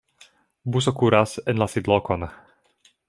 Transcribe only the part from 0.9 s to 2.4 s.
kuras en la sidlokon.